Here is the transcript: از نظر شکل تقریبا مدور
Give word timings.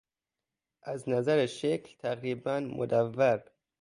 از 0.83 1.09
نظر 1.09 1.45
شکل 1.45 1.97
تقریبا 1.97 2.59
مدور 2.59 3.43